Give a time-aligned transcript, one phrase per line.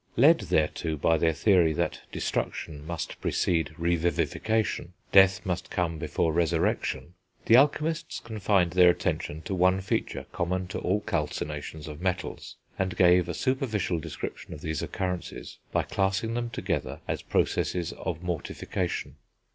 [0.17, 6.33] Led thereto by their theory that destruction must precede re vivification, death must come before
[6.33, 7.13] resurrection,
[7.45, 12.97] the alchemists confined their attention to one feature common to all calcinations of metals, and
[12.97, 19.17] gave a superficial description of these occurrences by classing them together as processes of mortification.